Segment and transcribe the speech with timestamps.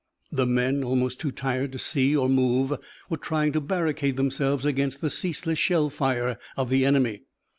[0.31, 2.73] The men, almost too tired to see or move,
[3.07, 7.21] were trying to barricade themselves against the ceaseless shell fire of the enemy.